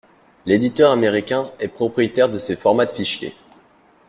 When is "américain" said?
0.91-1.51